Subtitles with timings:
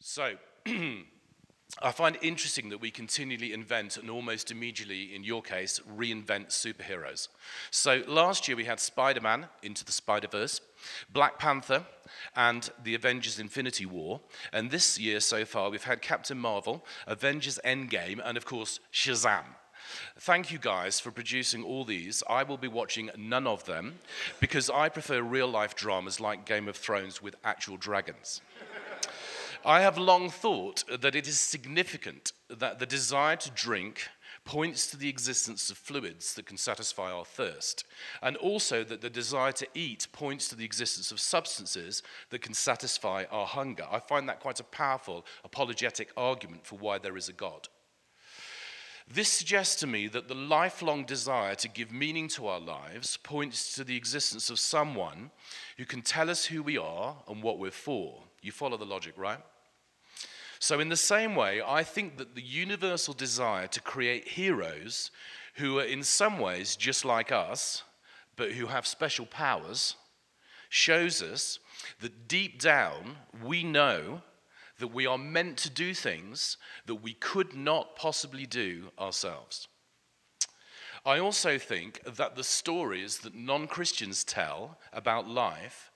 [0.00, 0.34] So,
[1.82, 6.48] I find it interesting that we continually invent and almost immediately, in your case, reinvent
[6.48, 7.28] superheroes.
[7.70, 10.60] So, last year we had Spider Man into the Spider Verse,
[11.12, 11.84] Black Panther,
[12.34, 14.20] and the Avengers Infinity War.
[14.52, 19.44] And this year so far we've had Captain Marvel, Avengers Endgame, and of course, Shazam.
[20.20, 22.22] Thank you guys for producing all these.
[22.28, 23.98] I will be watching none of them
[24.40, 28.40] because I prefer real life dramas like Game of Thrones with actual dragons.
[29.64, 34.08] I have long thought that it is significant that the desire to drink
[34.44, 37.84] points to the existence of fluids that can satisfy our thirst,
[38.22, 42.54] and also that the desire to eat points to the existence of substances that can
[42.54, 43.84] satisfy our hunger.
[43.90, 47.68] I find that quite a powerful apologetic argument for why there is a God.
[49.10, 53.74] This suggests to me that the lifelong desire to give meaning to our lives points
[53.74, 55.30] to the existence of someone
[55.78, 58.22] who can tell us who we are and what we're for.
[58.42, 59.40] You follow the logic, right?
[60.60, 65.10] So, in the same way, I think that the universal desire to create heroes
[65.54, 67.82] who are in some ways just like us,
[68.36, 69.94] but who have special powers,
[70.68, 71.58] shows us
[72.00, 74.22] that deep down we know
[74.78, 79.68] that we are meant to do things that we could not possibly do ourselves.
[81.04, 85.90] I also think that the stories that non Christians tell about life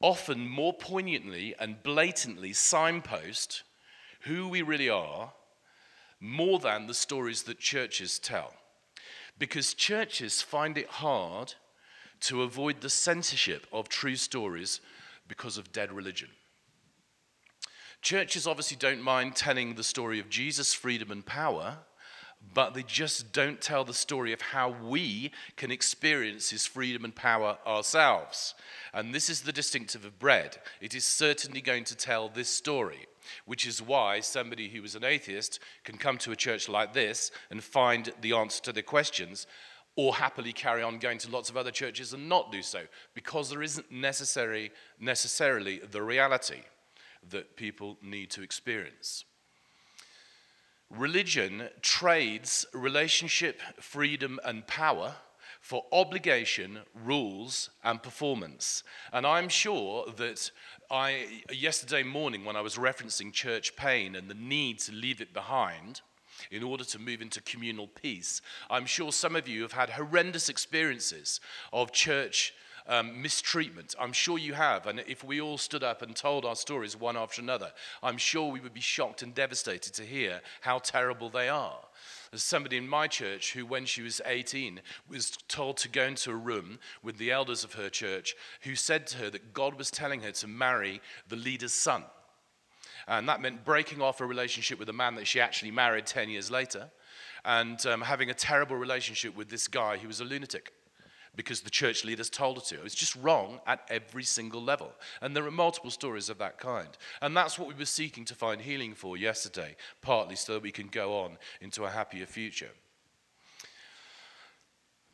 [0.00, 3.62] often more poignantly and blatantly signpost
[4.22, 5.32] who we really are
[6.20, 8.54] more than the stories that churches tell.
[9.38, 11.54] Because churches find it hard
[12.20, 14.80] to avoid the censorship of true stories
[15.28, 16.30] because of dead religion.
[18.02, 21.78] Churches obviously don't mind telling the story of Jesus' freedom and power,
[22.54, 27.14] but they just don't tell the story of how we can experience his freedom and
[27.14, 28.54] power ourselves.
[28.92, 30.58] And this is the distinctive of bread.
[30.80, 33.06] It is certainly going to tell this story,
[33.44, 37.30] which is why somebody who was an atheist can come to a church like this
[37.50, 39.46] and find the answer to their questions,
[39.96, 42.82] or happily carry on going to lots of other churches and not do so,
[43.14, 46.62] because there isn't necessary, necessarily the reality
[47.28, 49.24] that people need to experience.
[50.90, 55.16] Religion trades relationship, freedom, and power
[55.60, 58.82] for obligation, rules, and performance.
[59.12, 60.50] And I'm sure that
[60.90, 65.34] I, yesterday morning, when I was referencing church pain and the need to leave it
[65.34, 66.00] behind,
[66.50, 68.40] in order to move into communal peace.
[68.70, 71.40] I'm sure some of you have had horrendous experiences
[71.72, 72.54] of church
[72.88, 73.94] um, mistreatment.
[74.00, 74.86] I'm sure you have.
[74.86, 77.72] And if we all stood up and told our stories one after another,
[78.02, 81.80] I'm sure we would be shocked and devastated to hear how terrible they are.
[82.30, 86.30] There's somebody in my church who, when she was 18, was told to go into
[86.30, 89.90] a room with the elders of her church who said to her that God was
[89.90, 92.04] telling her to marry the leader's son.
[93.06, 96.28] And that meant breaking off a relationship with a man that she actually married 10
[96.28, 96.90] years later
[97.44, 100.72] and um, having a terrible relationship with this guy who was a lunatic
[101.36, 102.82] because the church leaders told her to.
[102.84, 104.92] It's just wrong at every single level.
[105.20, 106.88] And there are multiple stories of that kind.
[107.22, 110.72] And that's what we were seeking to find healing for yesterday, partly so that we
[110.72, 112.70] can go on into a happier future.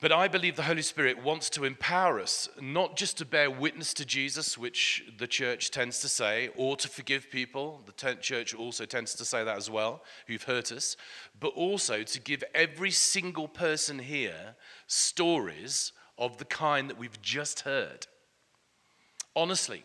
[0.00, 3.94] But I believe the Holy Spirit wants to empower us not just to bear witness
[3.94, 7.80] to Jesus, which the church tends to say, or to forgive people.
[7.86, 10.98] The church also tends to say that as well, who've hurt us,
[11.40, 14.56] but also to give every single person here
[14.88, 18.06] stories of the kind that we've just heard.
[19.36, 19.84] Honestly,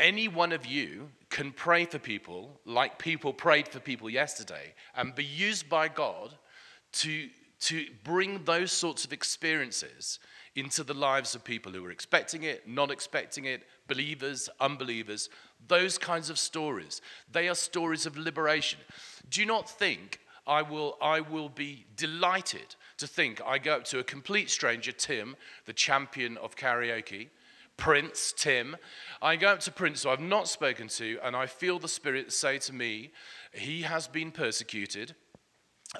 [0.00, 5.14] any one of you can pray for people like people prayed for people yesterday and
[5.14, 6.34] be used by God
[6.92, 7.28] to,
[7.60, 10.18] to bring those sorts of experiences
[10.54, 15.30] into the lives of people who are expecting it, not expecting it, believers, unbelievers,
[15.68, 17.00] those kinds of stories.
[17.30, 18.80] They are stories of liberation.
[19.30, 23.84] Do you not think I will, I will be delighted to think I go up
[23.86, 27.30] to a complete stranger, Tim, the champion of karaoke,
[27.76, 28.76] Prince, Tim.
[29.20, 32.32] I go up to Prince, who I've not spoken to, and I feel the Spirit
[32.32, 33.10] say to me,
[33.52, 35.16] He has been persecuted.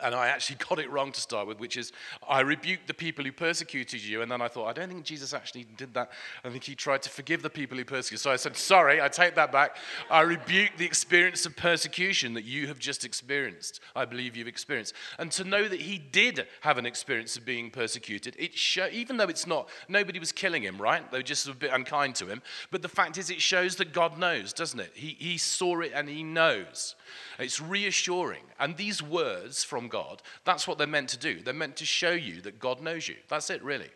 [0.01, 1.93] And I actually got it wrong to start with, which is
[2.27, 4.23] I rebuked the people who persecuted you.
[4.23, 6.11] And then I thought, I don't think Jesus actually did that.
[6.45, 8.23] I think he tried to forgive the people who persecuted.
[8.23, 9.77] So I said, Sorry, I take that back.
[10.11, 13.81] I rebuke the experience of persecution that you have just experienced.
[13.95, 14.95] I believe you've experienced.
[15.19, 19.19] And to know that he did have an experience of being persecuted, it show, even
[19.19, 21.11] though it's not, nobody was killing him, right?
[21.11, 22.41] They were just a bit unkind to him.
[22.71, 24.93] But the fact is, it shows that God knows, doesn't it?
[24.95, 26.95] He, he saw it and he knows.
[27.39, 28.43] It's reassuring.
[28.59, 31.41] And these words from God, that's what they're meant to do.
[31.41, 33.17] They're meant to show you that God knows you.
[33.29, 33.91] That's it, really.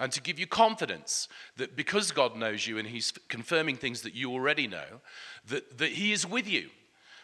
[0.00, 4.14] And to give you confidence that because God knows you and He's confirming things that
[4.14, 5.00] you already know,
[5.48, 6.70] that, that He is with you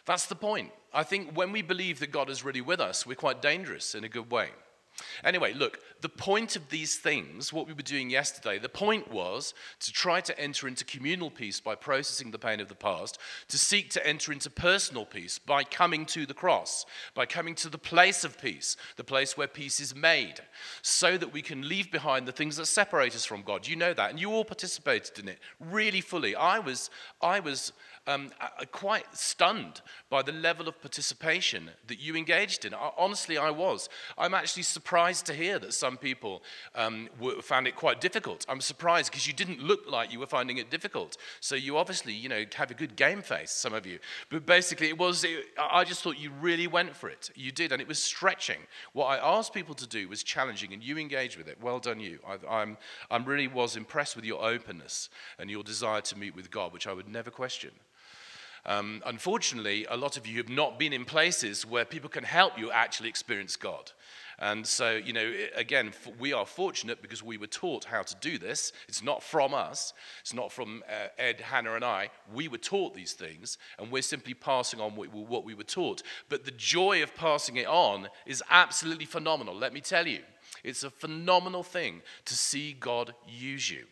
[0.09, 0.71] That's the point.
[0.91, 4.03] I think when we believe that God is really with us, we're quite dangerous in
[4.03, 4.49] a good way.
[5.23, 9.53] Anyway, look, the point of these things, what we were doing yesterday, the point was
[9.79, 13.17] to try to enter into communal peace by processing the pain of the past,
[13.49, 17.69] to seek to enter into personal peace by coming to the cross, by coming to
[17.69, 20.35] the place of peace, the place where peace is made,
[20.81, 23.67] so that we can leave behind the things that separate us from God.
[23.67, 26.35] You know that, and you all participated in it really fully.
[26.35, 26.89] I was,
[27.21, 27.73] I was
[28.09, 28.31] um,
[28.71, 32.73] quite stunned by the level of participation that you engaged in.
[32.73, 33.87] Honestly, I was.
[34.17, 36.41] I'm actually surprised to hear that some people
[36.73, 38.47] um, were, found it quite difficult.
[38.49, 41.17] I'm surprised because you didn't look like you were finding it difficult.
[41.39, 43.99] So you obviously, you know, have a good game face, some of you.
[44.31, 45.23] But basically, it was.
[45.23, 47.29] It, I just thought you really went for it.
[47.35, 48.59] You did, and it was stretching.
[48.93, 51.61] What I asked people to do was challenging, and you engaged with it.
[51.61, 52.17] Well done, you.
[52.27, 52.77] I, I'm,
[53.11, 56.87] I'm really was impressed with your openness and your desire to meet with God, which
[56.87, 57.71] I would never question.
[58.69, 62.59] Um, unfortunately, a lot of you have not been in places where people can help
[62.59, 63.91] you actually experience God.
[64.37, 68.37] And so, you know, again, we are fortunate because we were taught how to do
[68.37, 68.71] this.
[68.87, 72.11] It's not from us, it's not from uh, Ed, Hannah, and I.
[72.31, 76.03] We were taught these things, and we're simply passing on what we were taught.
[76.29, 80.19] But the joy of passing it on is absolutely phenomenal, let me tell you.
[80.63, 83.85] It's a phenomenal thing to see God use you.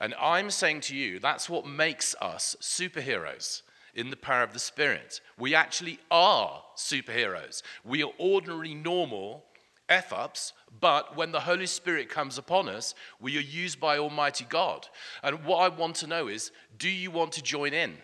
[0.00, 3.62] And I'm saying to you, that's what makes us superheroes
[3.94, 5.20] in the power of the Spirit.
[5.38, 7.62] We actually are superheroes.
[7.84, 9.44] We are ordinary, normal
[9.88, 14.46] F ups, but when the Holy Spirit comes upon us, we are used by Almighty
[14.48, 14.86] God.
[15.22, 17.98] And what I want to know is do you want to join in?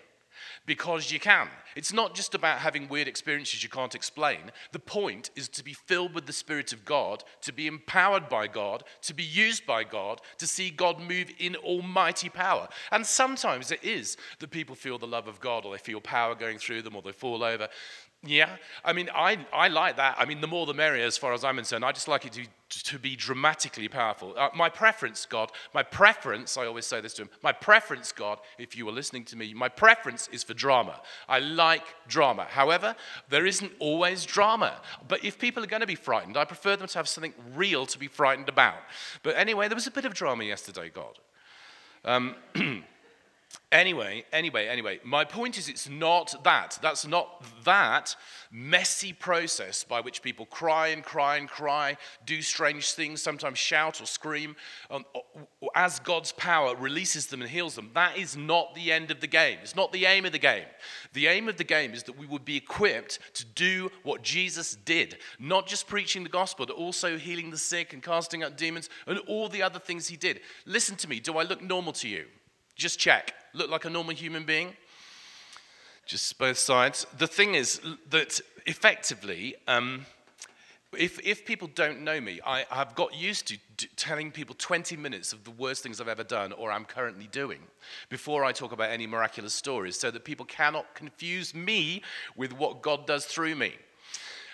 [0.66, 1.48] Because you can.
[1.76, 4.50] It's not just about having weird experiences you can't explain.
[4.72, 8.46] The point is to be filled with the Spirit of God, to be empowered by
[8.46, 12.68] God, to be used by God, to see God move in almighty power.
[12.90, 16.34] And sometimes it is that people feel the love of God, or they feel power
[16.34, 17.68] going through them, or they fall over.
[18.24, 20.16] Yeah, I mean, I, I like that.
[20.18, 21.84] I mean, the more the merrier as far as I'm concerned.
[21.84, 24.34] I just like it to, to be dramatically powerful.
[24.36, 28.38] Uh, my preference, God, my preference, I always say this to him, my preference, God,
[28.58, 31.00] if you were listening to me, my preference is for drama.
[31.28, 32.46] I like drama.
[32.48, 32.96] However,
[33.28, 34.80] there isn't always drama.
[35.06, 37.86] But if people are going to be frightened, I prefer them to have something real
[37.86, 38.78] to be frightened about.
[39.22, 41.18] But anyway, there was a bit of drama yesterday, God.
[42.04, 42.34] Um,
[43.72, 46.78] Anyway, anyway, anyway, my point is it's not that.
[46.80, 48.14] That's not that
[48.52, 54.00] messy process by which people cry and cry and cry, do strange things, sometimes shout
[54.00, 54.54] or scream,
[54.88, 55.04] um,
[55.74, 57.90] as God's power releases them and heals them.
[57.92, 59.58] That is not the end of the game.
[59.62, 60.66] It's not the aim of the game.
[61.12, 64.76] The aim of the game is that we would be equipped to do what Jesus
[64.76, 68.88] did, not just preaching the gospel, but also healing the sick and casting out demons
[69.08, 70.40] and all the other things he did.
[70.66, 71.18] Listen to me.
[71.18, 72.26] Do I look normal to you?
[72.76, 73.34] Just check.
[73.54, 74.74] Look like a normal human being?
[76.04, 77.06] Just both sides.
[77.18, 77.80] The thing is
[78.10, 80.04] that effectively, um,
[80.92, 84.96] if, if people don't know me, I, have got used to d- telling people 20
[84.96, 87.60] minutes of the worst things I've ever done or I'm currently doing
[88.08, 92.02] before I talk about any miraculous stories so that people cannot confuse me
[92.36, 93.74] with what God does through me.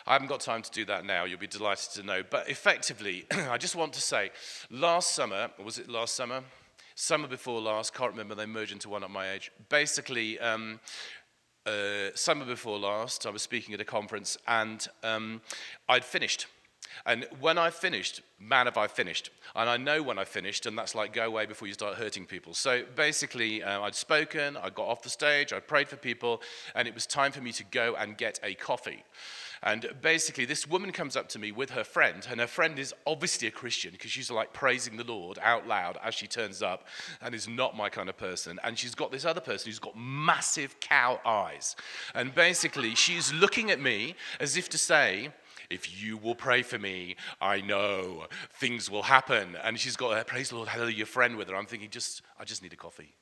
[0.06, 2.22] I haven't got time to do that now, you'll be delighted to know.
[2.28, 4.30] But effectively, I just want to say
[4.70, 6.42] last summer, was it last summer?
[6.94, 9.50] Summer before last, can't remember, they merged into one at my age.
[9.68, 10.80] Basically, um,
[11.66, 15.40] uh, summer before last, I was speaking at a conference and um,
[15.88, 16.46] I'd finished.
[17.06, 19.30] And when I finished, man, have I finished.
[19.54, 22.26] And I know when I finished, and that's like go away before you start hurting
[22.26, 22.54] people.
[22.54, 26.42] So basically, uh, I'd spoken, I got off the stage, I prayed for people,
[26.74, 29.04] and it was time for me to go and get a coffee.
[29.62, 32.92] And basically, this woman comes up to me with her friend, and her friend is
[33.06, 36.88] obviously a Christian because she's like praising the Lord out loud as she turns up
[37.20, 38.58] and is not my kind of person.
[38.64, 41.76] And she's got this other person who's got massive cow eyes.
[42.14, 45.30] And basically, she's looking at me as if to say,
[45.70, 49.56] if you will pray for me, I know things will happen.
[49.62, 51.56] And she's got her praise the Lord, hallelujah friend with her.
[51.56, 53.14] I'm thinking, just I just need a coffee.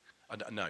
[0.51, 0.67] No.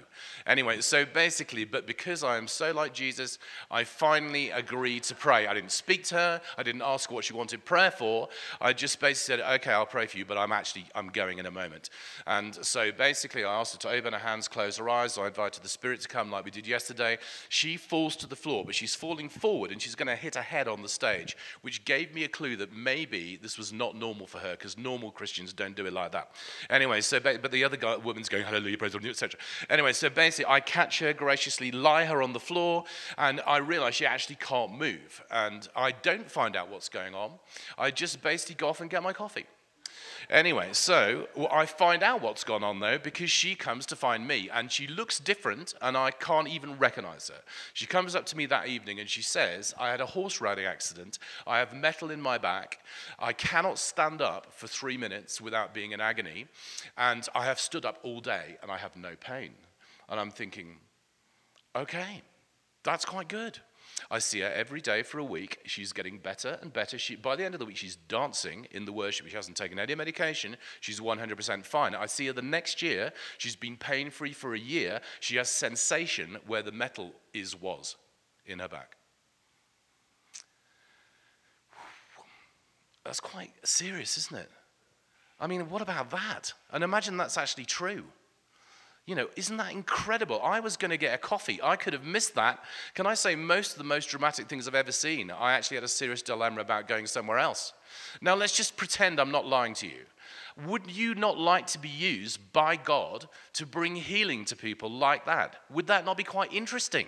[0.47, 3.37] Anyway, so basically, but because I am so like Jesus,
[3.69, 5.47] I finally agreed to pray.
[5.47, 6.41] I didn't speak to her.
[6.57, 8.29] I didn't ask what she wanted prayer for.
[8.59, 11.45] I just basically said, okay, I'll pray for you, but I'm actually, I'm going in
[11.45, 11.89] a moment.
[12.25, 15.17] And so basically, I asked her to open her hands, close her eyes.
[15.17, 17.17] I invited the Spirit to come like we did yesterday.
[17.49, 20.41] She falls to the floor, but she's falling forward and she's going to hit her
[20.41, 24.27] head on the stage, which gave me a clue that maybe this was not normal
[24.27, 26.31] for her because normal Christians don't do it like that.
[26.69, 29.39] Anyway, so, but the other guy, woman's going, hallelujah, praise the Lord, etc.
[29.69, 32.85] Anyway, so basically, I catch her graciously, lie her on the floor,
[33.17, 35.23] and I realize she actually can't move.
[35.31, 37.31] And I don't find out what's going on.
[37.77, 39.45] I just basically go off and get my coffee.
[40.29, 44.49] Anyway, so I find out what's gone on though because she comes to find me
[44.51, 47.41] and she looks different and I can't even recognize her.
[47.73, 50.65] She comes up to me that evening and she says, I had a horse riding
[50.65, 51.19] accident.
[51.47, 52.79] I have metal in my back.
[53.19, 56.47] I cannot stand up for three minutes without being in agony.
[56.97, 59.51] And I have stood up all day and I have no pain.
[60.09, 60.77] And I'm thinking,
[61.75, 62.21] okay,
[62.83, 63.59] that's quite good.
[64.09, 65.59] I see her every day for a week.
[65.65, 66.97] She's getting better and better.
[66.97, 69.27] She, by the end of the week, she's dancing in the worship.
[69.27, 70.57] She hasn't taken any medication.
[70.79, 71.95] She's 100% fine.
[71.95, 73.13] I see her the next year.
[73.37, 75.01] She's been pain free for a year.
[75.19, 77.95] She has sensation where the metal is was
[78.45, 78.95] in her back.
[83.03, 84.49] That's quite serious, isn't it?
[85.39, 86.53] I mean, what about that?
[86.71, 88.03] And imagine that's actually true.
[89.07, 90.39] You know, isn't that incredible?
[90.43, 91.59] I was going to get a coffee.
[91.63, 92.63] I could have missed that.
[92.93, 95.31] Can I say most of the most dramatic things I've ever seen?
[95.31, 97.73] I actually had a serious dilemma about going somewhere else.
[98.21, 100.05] Now, let's just pretend I'm not lying to you.
[100.67, 105.25] Would you not like to be used by God to bring healing to people like
[105.25, 105.55] that?
[105.71, 107.07] Would that not be quite interesting?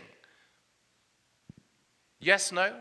[2.19, 2.73] Yes, no?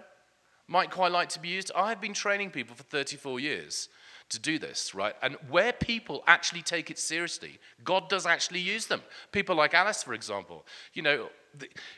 [0.69, 1.71] Might quite like to be used.
[1.77, 3.89] I've been training people for 34 years
[4.33, 5.15] to do this, right?
[5.23, 9.03] And where people actually take it seriously, God does actually use them.
[9.31, 11.29] People like Alice, for example, you know,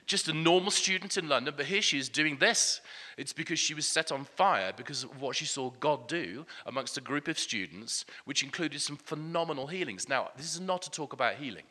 [0.07, 2.81] just a normal student in London, but here she is doing this.
[3.17, 6.99] It's because she was set on fire because of what she saw God do amongst
[6.99, 10.09] a group of students, which included some phenomenal healings.
[10.09, 11.65] Now, this is not a talk about healing.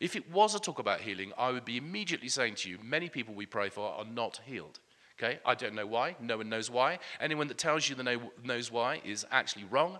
[0.00, 3.08] If it was a talk about healing, I would be immediately saying to you, many
[3.08, 4.80] people we pray for are not healed.
[5.20, 6.14] Okay, I don't know why.
[6.20, 7.00] No one knows why.
[7.20, 9.98] Anyone that tells you know, knows why is actually wrong.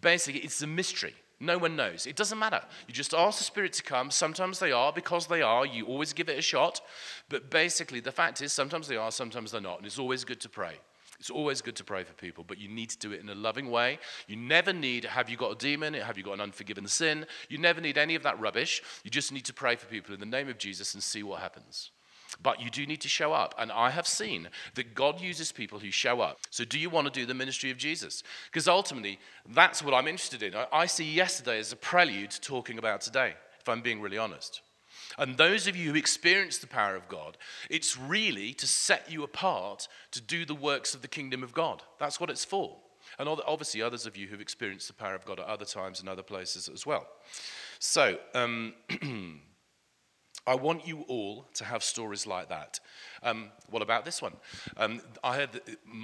[0.00, 1.14] Basically, it's a mystery.
[1.38, 2.06] No one knows.
[2.06, 2.62] It doesn't matter.
[2.88, 4.10] You just ask the Spirit to come.
[4.10, 5.66] Sometimes they are because they are.
[5.66, 6.80] You always give it a shot.
[7.28, 9.78] But basically, the fact is, sometimes they are, sometimes they're not.
[9.78, 10.76] And it's always good to pray.
[11.20, 13.34] It's always good to pray for people, but you need to do it in a
[13.34, 13.98] loving way.
[14.26, 15.94] You never need, have you got a demon?
[15.94, 17.26] Have you got an unforgiven sin?
[17.48, 18.82] You never need any of that rubbish.
[19.04, 21.40] You just need to pray for people in the name of Jesus and see what
[21.40, 21.90] happens.
[22.42, 23.54] But you do need to show up.
[23.58, 26.38] And I have seen that God uses people who show up.
[26.50, 28.22] So, do you want to do the ministry of Jesus?
[28.50, 30.54] Because ultimately, that's what I'm interested in.
[30.72, 34.62] I see yesterday as a prelude to talking about today, if I'm being really honest.
[35.18, 37.36] And those of you who experience the power of God,
[37.70, 41.82] it's really to set you apart to do the works of the kingdom of God.
[41.98, 42.78] That's what it's for.
[43.18, 46.08] And obviously, others of you who've experienced the power of God at other times and
[46.08, 47.06] other places as well.
[47.78, 48.74] So, um,
[50.46, 52.78] I want you all to have stories like that.
[53.22, 54.34] Um, what about this one?
[54.76, 55.60] Um, I heard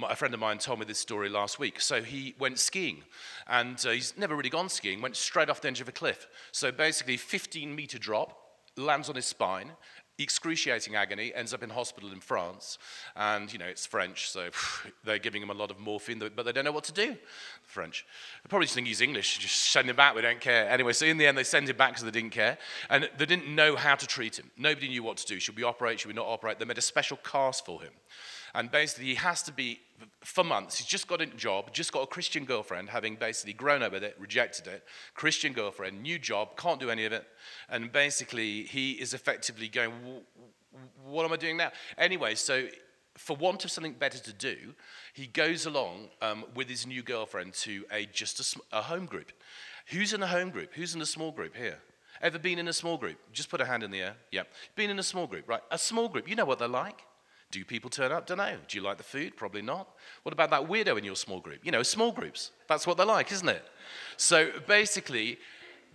[0.09, 1.79] a friend of mine told me this story last week.
[1.79, 3.03] So he went skiing,
[3.47, 6.27] and uh, he's never really gone skiing, went straight off the edge of a cliff.
[6.51, 8.35] So basically, 15 meter drop,
[8.77, 9.71] lands on his spine,
[10.23, 12.77] excruciating agony, ends up in hospital in France.
[13.15, 14.49] And, you know, it's French, so
[15.03, 17.15] they're giving him a lot of morphine, but they don't know what to do.
[17.63, 18.05] French.
[18.43, 20.69] They probably just think he's English, just send him back, we don't care.
[20.69, 22.57] Anyway, so in the end, they send him back because they didn't care.
[22.89, 24.51] And they didn't know how to treat him.
[24.57, 25.39] Nobody knew what to do.
[25.39, 25.99] Should we operate?
[25.99, 26.59] Should we not operate?
[26.59, 27.93] They made a special cast for him.
[28.53, 29.79] And basically, he has to be,
[30.21, 33.83] for months, he's just got a job, just got a Christian girlfriend, having basically grown
[33.83, 34.83] up with it, rejected it.
[35.13, 37.25] Christian girlfriend, new job, can't do any of it.
[37.69, 39.93] And basically, he is effectively going,
[41.05, 41.71] What am I doing now?
[41.97, 42.67] Anyway, so
[43.17, 44.73] for want of something better to do,
[45.13, 48.39] he goes along um, with his new girlfriend to a just
[48.71, 49.31] a, a home group.
[49.87, 50.73] Who's in a home group?
[50.73, 51.77] Who's in a small group here?
[52.21, 53.17] Ever been in a small group?
[53.33, 54.15] Just put a hand in the air.
[54.31, 54.43] Yeah.
[54.75, 55.61] Been in a small group, right?
[55.71, 56.29] A small group.
[56.29, 57.01] You know what they're like.
[57.51, 58.25] Do people turn up?
[58.25, 58.55] Don't know.
[58.67, 59.35] Do you like the food?
[59.35, 59.89] Probably not.
[60.23, 61.59] What about that weirdo in your small group?
[61.63, 62.51] You know, small groups.
[62.67, 63.63] That's what they're like, isn't it?
[64.17, 65.37] So basically,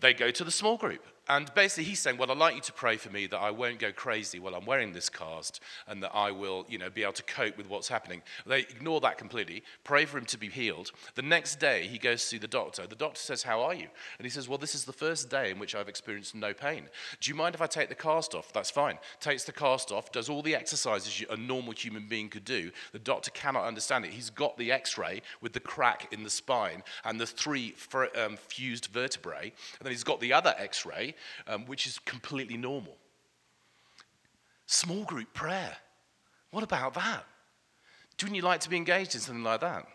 [0.01, 1.03] they go to the small group.
[1.29, 3.81] And basically, he's saying, Well, I'd like you to pray for me that I won't
[3.81, 7.15] go crazy while I'm wearing this cast and that I will, you know, be able
[7.15, 8.23] to cope with what's happening.
[8.47, 10.93] They ignore that completely, pray for him to be healed.
[11.17, 12.87] The next day, he goes to see the doctor.
[12.87, 13.89] The doctor says, How are you?
[14.19, 16.85] And he says, Well, this is the first day in which I've experienced no pain.
[17.21, 18.53] Do you mind if I take the cast off?
[18.53, 18.99] That's fine.
[19.19, 22.71] Takes the cast off, does all the exercises a normal human being could do.
[22.93, 24.13] The doctor cannot understand it.
[24.13, 27.75] He's got the x ray with the crack in the spine and the three
[28.17, 29.53] um, fused vertebrae.
[29.79, 31.16] And then he's got the other x ray
[31.47, 32.97] um, which is completely normal.
[34.67, 35.77] Small group prayer.
[36.51, 37.25] What about that?
[38.21, 39.87] Wouldn't you like to be engaged in something like that?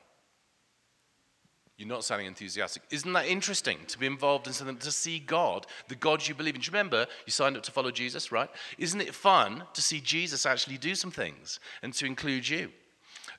[1.78, 2.84] You're not sounding enthusiastic.
[2.92, 6.54] Isn't that interesting to be involved in something, to see God, the God you believe
[6.54, 6.62] in?
[6.62, 8.50] Do you remember you signed up to follow Jesus, right?
[8.78, 12.70] Isn't it fun to see Jesus actually do some things and to include you?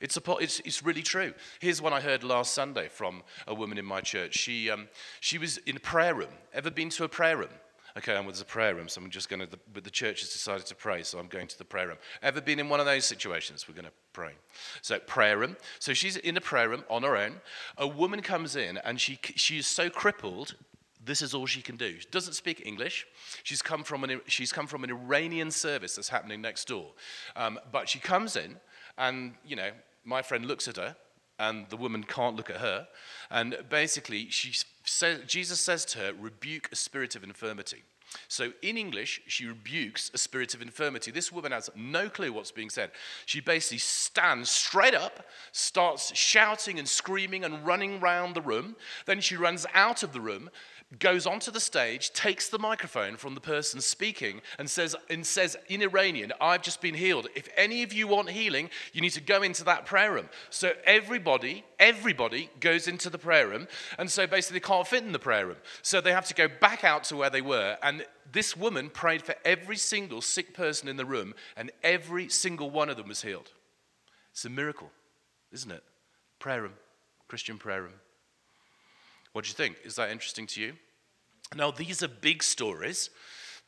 [0.01, 1.35] It's, a, it's, it's really true.
[1.61, 4.35] Here's one I heard last Sunday from a woman in my church.
[4.37, 4.89] She, um,
[5.21, 6.33] she was in a prayer room.
[6.53, 7.55] Ever been to a prayer room?
[7.97, 10.31] Okay, and there's a prayer room, so I'm just going to, but the church has
[10.31, 11.99] decided to pray, so I'm going to the prayer room.
[12.23, 13.69] Ever been in one of those situations?
[13.69, 14.33] We're going to pray.
[14.81, 15.57] So, prayer room.
[15.79, 17.41] So she's in a prayer room on her own.
[17.77, 20.55] A woman comes in, and she, she is so crippled,
[21.05, 21.99] this is all she can do.
[21.99, 23.07] She doesn't speak English.
[23.43, 26.93] She's come from an, she's come from an Iranian service that's happening next door.
[27.37, 28.57] Um, but she comes in,
[28.97, 29.71] and, you know,
[30.05, 30.97] my friend looks at her,
[31.39, 32.89] and the woman can't look at her.
[33.31, 34.53] And basically, she
[34.85, 37.83] says, Jesus says to her, rebuke a spirit of infirmity.
[38.29, 41.11] So in English, she rebukes a spirit of infirmity.
[41.11, 42.91] This woman has no clue what's being said.
[43.27, 48.77] She basically stands straight up, starts shouting and screaming and running round the room.
[49.07, 50.51] Then she runs out of the room,
[50.99, 55.57] goes onto the stage, takes the microphone from the person speaking, and says, and says
[55.69, 57.29] in Iranian, I've just been healed.
[57.35, 60.29] If any of you want healing, you need to go into that prayer room.
[60.51, 63.69] So everybody, everybody goes into the prayer room,
[63.99, 65.57] and so basically they can't fit in the prayer room.
[65.83, 67.77] So they have to go back out to where they were.
[67.83, 72.71] And this woman prayed for every single sick person in the room, and every single
[72.71, 73.51] one of them was healed.
[74.33, 74.91] It's a miracle,
[75.53, 75.83] isn't it?
[76.39, 76.75] Prayer room,
[77.29, 77.95] Christian prayer room.
[79.33, 79.77] What do you think?
[79.85, 80.75] Is that interesting to you?
[81.55, 83.11] Now, these are big stories,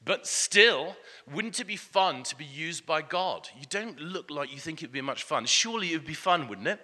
[0.04, 0.96] but still,
[1.32, 3.48] wouldn't it be fun to be used by God?
[3.58, 5.46] You don't look like you think it would be much fun.
[5.46, 6.80] Surely it would be fun, wouldn't it?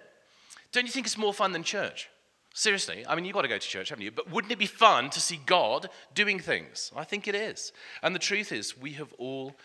[0.71, 2.09] Don't you think it's more fun than church?
[2.53, 4.11] Seriously, I mean, you've got to go to church, haven't you?
[4.11, 6.91] But wouldn't it be fun to see God doing things?
[6.95, 7.71] I think it is.
[8.03, 9.55] And the truth is, we have all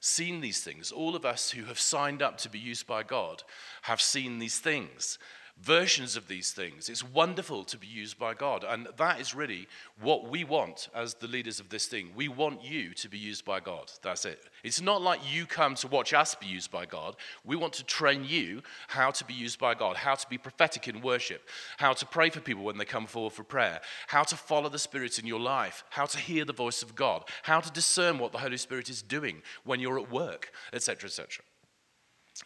[0.00, 0.90] seen these things.
[0.90, 3.42] All of us who have signed up to be used by God
[3.82, 5.18] have seen these things
[5.62, 6.88] versions of these things.
[6.88, 8.64] It's wonderful to be used by God.
[8.68, 9.68] And that is really
[10.00, 12.10] what we want as the leaders of this thing.
[12.16, 13.90] We want you to be used by God.
[14.02, 14.42] That's it.
[14.64, 17.14] It's not like you come to watch us be used by God.
[17.44, 20.88] We want to train you how to be used by God, how to be prophetic
[20.88, 24.36] in worship, how to pray for people when they come forward for prayer, how to
[24.36, 27.70] follow the Spirit in your life, how to hear the voice of God, how to
[27.70, 31.44] discern what the Holy Spirit is doing when you're at work, etc., etc.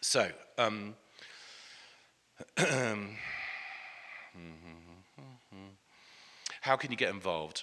[0.03, 0.95] So, um,
[6.61, 7.63] How can you get involved?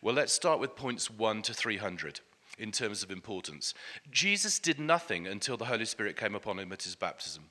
[0.00, 2.20] Well, let's start with points 1 to 300
[2.58, 3.74] in terms of importance.
[4.10, 7.44] Jesus did nothing until the Holy Spirit came upon him at his baptism.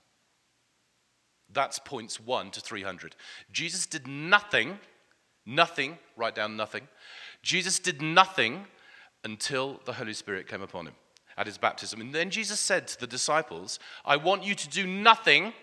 [1.52, 3.16] That's points 1 to 300.
[3.52, 4.80] Jesus did nothing,
[5.46, 6.88] nothing, write down nothing.
[7.42, 8.66] Jesus did nothing
[9.24, 10.96] until the Holy Spirit came upon him
[11.38, 12.02] at his baptism.
[12.02, 15.54] And then Jesus said to the disciples, I want you to do nothing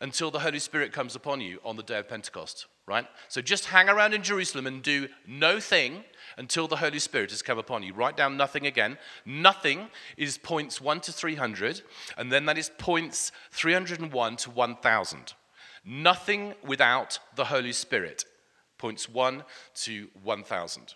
[0.00, 3.06] until the Holy Spirit comes upon you on the day of Pentecost, right?
[3.28, 6.04] So just hang around in Jerusalem and do no thing
[6.38, 7.92] until the Holy Spirit has come upon you.
[7.92, 8.96] Write down nothing again.
[9.26, 11.82] Nothing is points 1 to 300,
[12.16, 15.34] and then that is points 301 to 1000.
[15.84, 18.24] Nothing without the Holy Spirit.
[18.78, 20.94] Points 1 to 1000.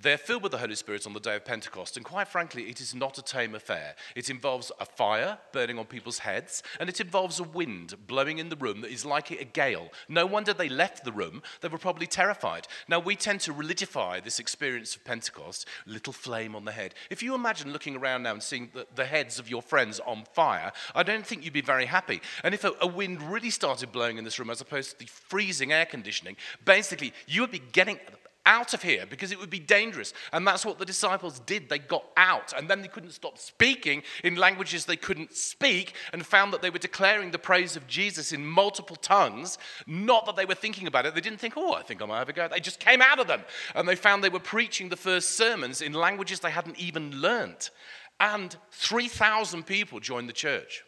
[0.00, 2.80] They're filled with the Holy Spirit on the day of Pentecost, and quite frankly, it
[2.80, 3.94] is not a tame affair.
[4.14, 8.48] It involves a fire burning on people's heads, and it involves a wind blowing in
[8.48, 9.88] the room that is like a gale.
[10.08, 12.68] No wonder they left the room, they were probably terrified.
[12.88, 16.94] Now, we tend to religify this experience of Pentecost, little flame on the head.
[17.10, 20.24] If you imagine looking around now and seeing the, the heads of your friends on
[20.32, 22.20] fire, I don't think you'd be very happy.
[22.42, 25.06] And if a, a wind really started blowing in this room as opposed to the
[25.06, 27.98] freezing air conditioning, basically, you would be getting
[28.46, 30.14] out of here because it would be dangerous.
[30.32, 31.68] And that's what the disciples did.
[31.68, 36.24] They got out and then they couldn't stop speaking in languages they couldn't speak and
[36.24, 39.58] found that they were declaring the praise of Jesus in multiple tongues.
[39.86, 41.14] Not that they were thinking about it.
[41.14, 42.48] They didn't think, oh, I think I might have a go.
[42.48, 43.42] They just came out of them
[43.74, 47.70] and they found they were preaching the first sermons in languages they hadn't even learnt.
[48.18, 50.82] And 3,000 people joined the church.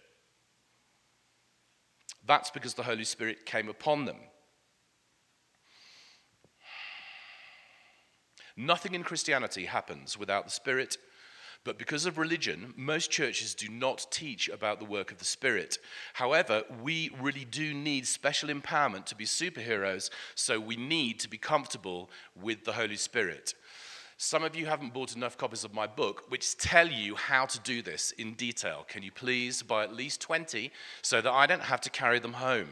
[2.27, 4.19] That's because the Holy Spirit came upon them.
[8.61, 10.99] Nothing in Christianity happens without the Spirit.
[11.63, 15.79] But because of religion, most churches do not teach about the work of the Spirit.
[16.15, 21.39] However, we really do need special empowerment to be superheroes, so we need to be
[21.39, 23.55] comfortable with the Holy Spirit.
[24.17, 27.61] Some of you haven't bought enough copies of my book, which tell you how to
[27.61, 28.85] do this in detail.
[28.89, 32.33] Can you please buy at least 20 so that I don't have to carry them
[32.33, 32.71] home?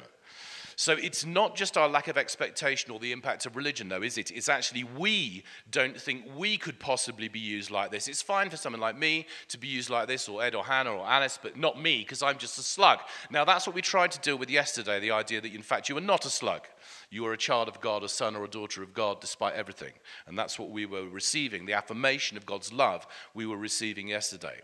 [0.78, 4.18] So it's not just our lack of expectation or the impact of religion, though, is
[4.18, 4.30] it?
[4.30, 8.08] It's actually we don't think we could possibly be used like this.
[8.08, 10.92] It's fine for someone like me to be used like this, or Ed, or Hannah,
[10.92, 12.98] or Alice, but not me, because I'm just a slug.
[13.30, 15.96] Now, that's what we tried to deal with yesterday the idea that, in fact, you
[15.96, 16.66] are not a slug.
[17.08, 19.92] You are a child of God, a son or a daughter of God, despite everything.
[20.26, 24.60] And that's what we were receiving the affirmation of God's love we were receiving yesterday.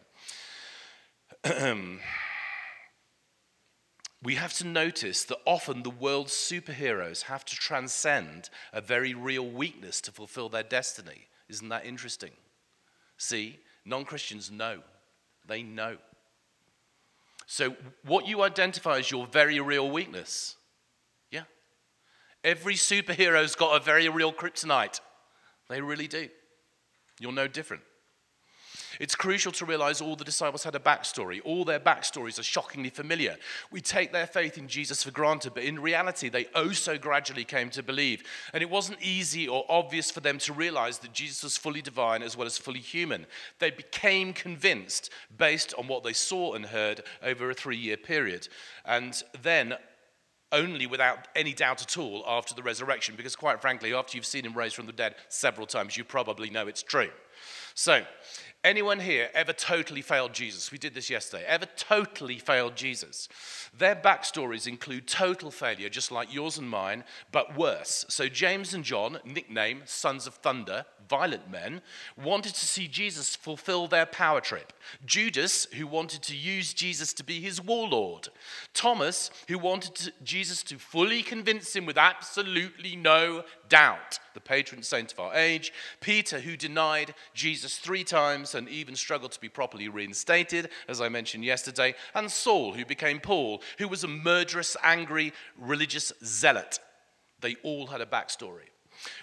[4.23, 9.47] we have to notice that often the world's superheroes have to transcend a very real
[9.47, 11.27] weakness to fulfill their destiny.
[11.49, 12.31] Isn't that interesting?
[13.17, 14.81] See, non Christians know.
[15.47, 15.97] They know.
[17.47, 20.57] So, what you identify as your very real weakness,
[21.31, 21.43] yeah.
[22.45, 25.01] Every superhero's got a very real kryptonite.
[25.69, 26.29] They really do.
[27.19, 27.83] You're no different.
[29.03, 31.41] It's crucial to realize all the disciples had a backstory.
[31.45, 33.37] All their backstories are shockingly familiar.
[33.73, 37.43] We take their faith in Jesus for granted, but in reality, they oh so gradually
[37.43, 38.23] came to believe.
[38.53, 42.23] And it wasn't easy or obvious for them to realize that Jesus was fully divine
[42.23, 43.27] as well as fully human.
[43.59, 48.47] They became convinced based on what they saw and heard over a three year period.
[48.85, 49.75] And then
[50.53, 54.47] only without any doubt at all after the resurrection, because quite frankly, after you've seen
[54.47, 57.11] him raised from the dead several times, you probably know it's true.
[57.75, 58.03] So,
[58.65, 60.71] Anyone here ever totally failed Jesus?
[60.71, 61.45] We did this yesterday.
[61.49, 63.29] Ever totally failed Jesus?
[63.77, 68.05] Their backstories include total failure, just like yours and mine, but worse.
[68.09, 71.83] So, James and John, nickname Sons of Thunder, violent men,
[72.17, 74.73] wanted to see Jesus fulfill their power trip.
[75.05, 78.29] Judas, who wanted to use Jesus to be his warlord.
[78.75, 84.83] Thomas, who wanted to, Jesus to fully convince him with absolutely no doubt, the patron
[84.83, 85.73] saint of our age.
[86.03, 91.09] Peter, who denied Jesus three times and even struggled to be properly reinstated, as I
[91.09, 91.95] mentioned yesterday.
[92.15, 96.81] And Saul, who became Paul, who was a murderous, angry, religious zealot.
[97.41, 98.69] They all had a backstory.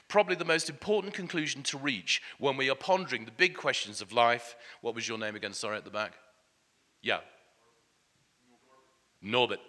[0.08, 4.12] Probably the most important conclusion to reach when we are pondering the big questions of
[4.12, 4.56] life.
[4.82, 5.54] What was your name again?
[5.54, 6.14] Sorry, at the back.
[7.04, 7.20] Yeah.
[9.22, 9.60] Norbert.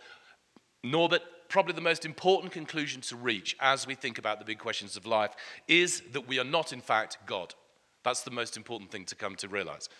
[0.83, 4.97] Norbert, probably the most important conclusion to reach as we think about the big questions
[4.97, 5.33] of life
[5.69, 7.55] is that we are not, in fact, God.
[8.03, 9.91] That's the most important thing to come to realize,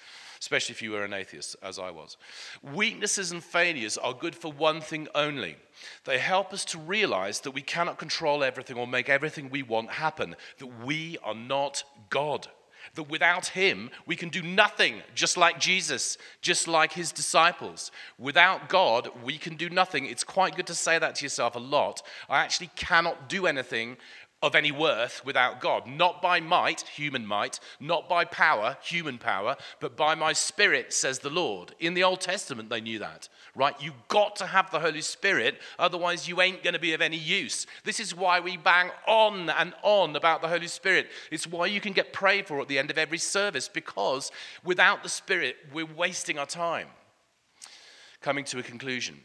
[0.41, 2.17] especially if you were an atheist, as I was.
[2.63, 5.57] Weaknesses and failures are good for one thing only
[6.05, 9.91] they help us to realize that we cannot control everything or make everything we want
[9.91, 12.49] happen, that we are not God.
[12.95, 17.91] That without him, we can do nothing, just like Jesus, just like his disciples.
[18.19, 20.07] Without God, we can do nothing.
[20.07, 22.03] It's quite good to say that to yourself a lot.
[22.29, 23.97] I actually cannot do anything
[24.43, 25.87] of any worth without God.
[25.87, 31.19] Not by might, human might, not by power, human power, but by my spirit, says
[31.19, 31.75] the Lord.
[31.79, 33.75] In the Old Testament, they knew that, right?
[33.81, 37.19] You've got to have the Holy Spirit, otherwise, you ain't going to be of any
[37.19, 37.67] use.
[37.85, 41.09] This is why we bang on and on about the Holy Spirit.
[41.31, 44.33] It's why you can get prayed for at the end of every service, because
[44.65, 46.89] without the Spirit, we're wasting our time.
[48.23, 49.21] Coming to a conclusion.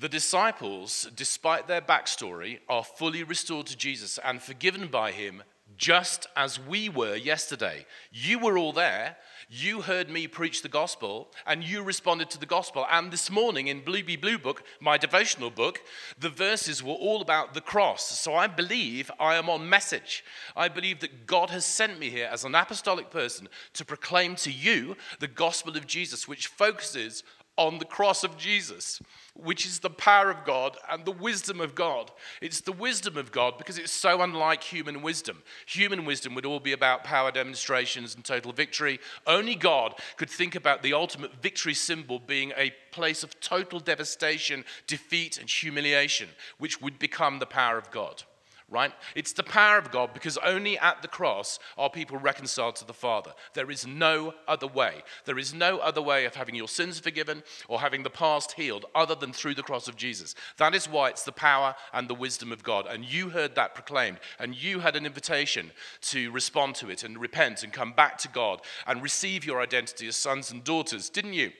[0.00, 5.42] The disciples, despite their backstory, are fully restored to Jesus and forgiven by him
[5.76, 7.84] just as we were yesterday.
[8.10, 9.18] You were all there.
[9.50, 12.86] You heard me preach the gospel and you responded to the gospel.
[12.90, 15.80] And this morning in Blueby Blue Book, my devotional book,
[16.18, 18.18] the verses were all about the cross.
[18.18, 20.24] So I believe I am on message.
[20.56, 24.50] I believe that God has sent me here as an apostolic person to proclaim to
[24.50, 27.22] you the gospel of Jesus, which focuses
[27.60, 29.02] on the cross of Jesus,
[29.34, 32.10] which is the power of God and the wisdom of God.
[32.40, 35.42] It's the wisdom of God because it's so unlike human wisdom.
[35.66, 38.98] Human wisdom would all be about power demonstrations and total victory.
[39.26, 44.64] Only God could think about the ultimate victory symbol being a place of total devastation,
[44.86, 48.22] defeat, and humiliation, which would become the power of God
[48.70, 48.92] right?
[49.16, 52.94] It's the power of God because only at the cross are people reconciled to the
[52.94, 53.32] Father.
[53.54, 55.02] There is no other way.
[55.24, 58.86] There is no other way of having your sins forgiven or having the past healed
[58.94, 60.36] other than through the cross of Jesus.
[60.56, 62.86] That is why it's the power and the wisdom of God.
[62.86, 67.18] And you heard that proclaimed, and you had an invitation to respond to it and
[67.18, 71.34] repent and come back to God and receive your identity as sons and daughters, didn't
[71.34, 71.50] you?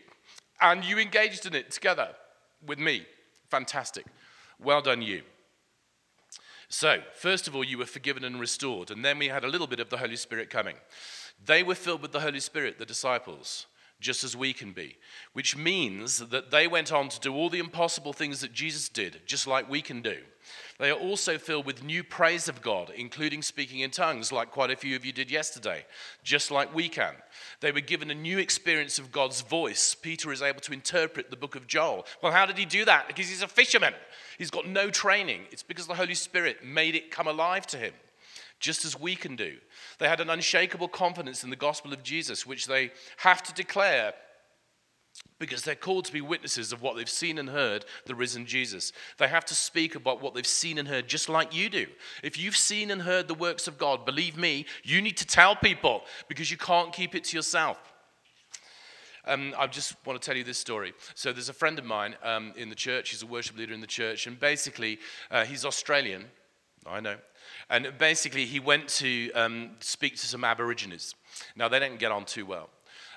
[0.60, 2.10] And you engaged in it together
[2.64, 3.06] with me.
[3.48, 4.06] Fantastic.
[4.62, 5.22] Well done, you.
[6.72, 9.66] So, first of all, you were forgiven and restored, and then we had a little
[9.66, 10.76] bit of the Holy Spirit coming.
[11.44, 13.66] They were filled with the Holy Spirit, the disciples,
[14.00, 14.96] just as we can be,
[15.34, 19.20] which means that they went on to do all the impossible things that Jesus did,
[19.26, 20.16] just like we can do.
[20.78, 24.70] They are also filled with new praise of God, including speaking in tongues, like quite
[24.70, 25.84] a few of you did yesterday,
[26.24, 27.14] just like we can.
[27.60, 29.94] They were given a new experience of God's voice.
[29.94, 32.06] Peter is able to interpret the book of Joel.
[32.22, 33.06] Well, how did he do that?
[33.06, 33.94] Because he's a fisherman.
[34.38, 35.42] He's got no training.
[35.50, 37.92] It's because the Holy Spirit made it come alive to him,
[38.58, 39.58] just as we can do.
[40.00, 44.14] They had an unshakable confidence in the gospel of Jesus, which they have to declare
[45.38, 48.92] because they're called to be witnesses of what they've seen and heard the risen Jesus.
[49.18, 51.86] They have to speak about what they've seen and heard just like you do.
[52.22, 55.54] If you've seen and heard the works of God, believe me, you need to tell
[55.54, 57.78] people because you can't keep it to yourself.
[59.26, 60.94] Um, I just want to tell you this story.
[61.14, 63.10] So, there's a friend of mine um, in the church.
[63.10, 64.98] He's a worship leader in the church, and basically,
[65.30, 66.24] uh, he's Australian.
[66.86, 67.16] I know.
[67.68, 71.14] And basically, he went to um, speak to some Aborigines.
[71.56, 72.70] Now, they didn't get on too well.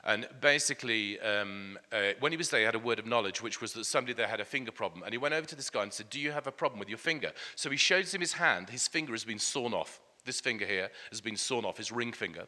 [0.06, 3.62] And basically, um, uh, when he was there, he had a word of knowledge, which
[3.62, 5.04] was that somebody there had a finger problem.
[5.04, 6.89] And he went over to this guy and said, Do you have a problem with
[6.89, 7.32] your finger?
[7.56, 8.69] So he shows him his hand.
[8.69, 10.02] His finger has been sawn off.
[10.26, 12.48] This finger here has been sawn off, his ring finger.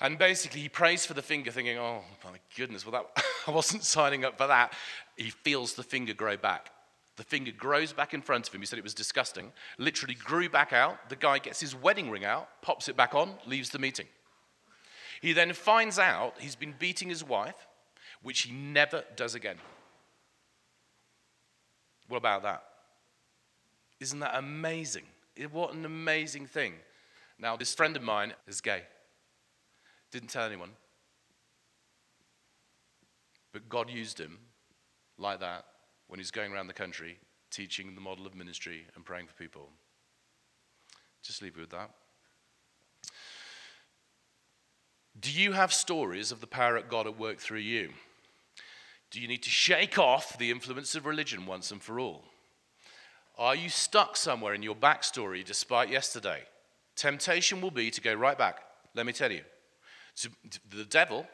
[0.00, 3.82] And basically, he prays for the finger, thinking, Oh, my goodness, well, that, I wasn't
[3.82, 4.74] signing up for that.
[5.16, 6.70] He feels the finger grow back.
[7.16, 8.60] The finger grows back in front of him.
[8.60, 9.52] He said it was disgusting.
[9.78, 11.08] Literally grew back out.
[11.08, 14.06] The guy gets his wedding ring out, pops it back on, leaves the meeting.
[15.22, 17.66] He then finds out he's been beating his wife,
[18.22, 19.56] which he never does again.
[22.08, 22.62] What about that?
[23.98, 25.04] Isn't that amazing?
[25.50, 26.74] What an amazing thing.
[27.38, 28.82] Now, this friend of mine is gay.
[30.10, 30.70] Didn't tell anyone.
[33.52, 34.38] But God used him
[35.18, 35.64] like that
[36.08, 37.18] when he's going around the country
[37.50, 39.70] teaching the model of ministry and praying for people.
[41.22, 41.90] Just leave it with that.
[45.18, 47.90] Do you have stories of the power of God at work through you?
[49.10, 52.24] Do you need to shake off the influence of religion once and for all?
[53.38, 56.42] Are you stuck somewhere in your backstory despite yesterday?
[56.96, 58.60] Temptation will be to go right back.
[58.94, 59.42] Let me tell you.
[60.70, 61.26] The devil,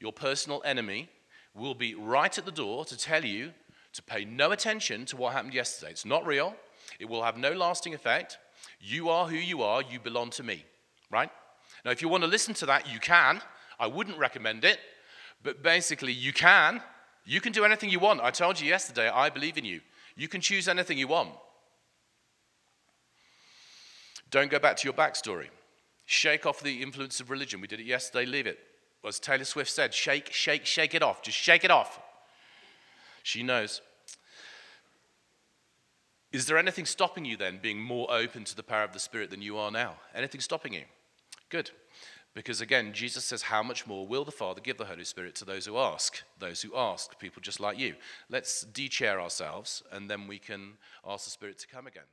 [0.00, 1.08] your personal enemy,
[1.54, 3.52] will be right at the door to tell you
[3.94, 5.90] to pay no attention to what happened yesterday.
[5.90, 6.54] It's not real,
[7.00, 8.38] it will have no lasting effect.
[8.80, 10.64] You are who you are, you belong to me,
[11.10, 11.30] right?
[11.84, 13.40] Now, if you want to listen to that, you can.
[13.78, 14.78] I wouldn't recommend it,
[15.42, 16.82] but basically, you can.
[17.24, 18.20] You can do anything you want.
[18.20, 19.80] I told you yesterday, I believe in you.
[20.16, 21.30] You can choose anything you want.
[24.30, 25.46] Don't go back to your backstory.
[26.06, 27.60] Shake off the influence of religion.
[27.60, 28.58] We did it yesterday, leave it.
[29.06, 31.22] As Taylor Swift said, shake, shake, shake it off.
[31.22, 32.00] Just shake it off.
[33.24, 33.80] She knows.
[36.30, 39.30] Is there anything stopping you then being more open to the power of the Spirit
[39.30, 39.94] than you are now?
[40.14, 40.82] Anything stopping you?
[41.48, 41.70] Good.
[42.34, 45.46] Because again, Jesus says, How much more will the Father give the Holy Spirit to
[45.46, 46.22] those who ask?
[46.38, 47.94] Those who ask, people just like you.
[48.28, 50.74] Let's de chair ourselves, and then we can
[51.06, 52.04] ask the Spirit to come again.